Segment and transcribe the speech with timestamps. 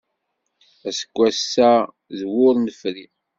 [0.87, 1.71] Aseggas-a
[2.17, 3.05] d wur nefri.